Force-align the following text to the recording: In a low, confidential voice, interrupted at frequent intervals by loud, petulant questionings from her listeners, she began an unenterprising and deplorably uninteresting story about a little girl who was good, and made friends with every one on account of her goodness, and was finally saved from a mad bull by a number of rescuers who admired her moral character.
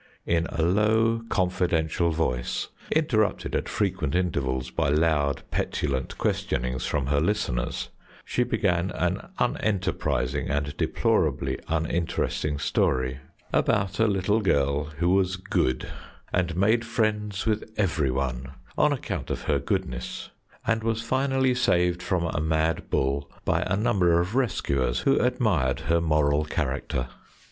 In 0.25 0.47
a 0.47 0.63
low, 0.63 1.21
confidential 1.29 2.09
voice, 2.09 2.69
interrupted 2.91 3.53
at 3.55 3.69
frequent 3.69 4.15
intervals 4.15 4.71
by 4.71 4.89
loud, 4.89 5.43
petulant 5.51 6.17
questionings 6.17 6.87
from 6.87 7.05
her 7.05 7.21
listeners, 7.21 7.89
she 8.25 8.41
began 8.41 8.89
an 8.95 9.29
unenterprising 9.37 10.49
and 10.49 10.75
deplorably 10.75 11.59
uninteresting 11.67 12.57
story 12.57 13.19
about 13.53 13.99
a 13.99 14.07
little 14.07 14.41
girl 14.41 14.85
who 14.85 15.09
was 15.11 15.35
good, 15.35 15.87
and 16.33 16.57
made 16.57 16.83
friends 16.83 17.45
with 17.45 17.71
every 17.77 18.09
one 18.09 18.53
on 18.75 18.91
account 18.91 19.29
of 19.29 19.43
her 19.43 19.59
goodness, 19.59 20.31
and 20.65 20.81
was 20.83 21.03
finally 21.03 21.53
saved 21.53 22.01
from 22.01 22.23
a 22.23 22.41
mad 22.41 22.89
bull 22.89 23.29
by 23.45 23.61
a 23.67 23.77
number 23.77 24.19
of 24.19 24.33
rescuers 24.33 25.01
who 25.01 25.19
admired 25.19 25.81
her 25.81 26.01
moral 26.01 26.43
character. 26.43 27.07